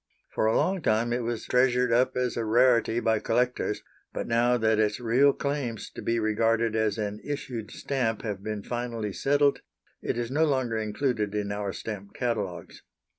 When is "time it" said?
0.81-1.21